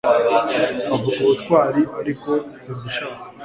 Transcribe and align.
bavuga 0.89 1.17
ubutwari 1.23 1.81
ariko 1.99 2.29
simbishaka 2.59 3.19